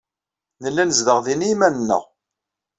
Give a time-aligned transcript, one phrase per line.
[0.63, 2.03] Nella nezdeɣ din i yiman-nneɣ.